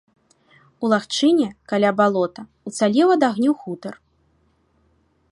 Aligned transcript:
У 0.85 0.89
лагчыне, 0.93 1.49
каля 1.73 1.91
балота, 1.99 2.43
уцалеў 2.71 3.07
ад 3.17 3.21
агню 3.29 3.53
хутар. 3.61 3.93